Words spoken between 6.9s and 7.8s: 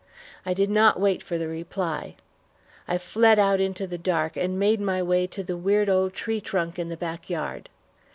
back yard.